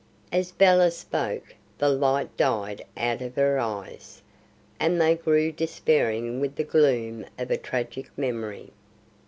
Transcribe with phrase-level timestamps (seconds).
[0.31, 4.23] As Bella spoke the light died out of her eyes,
[4.79, 8.71] and they grew despairing with the gloom of a tragic memory.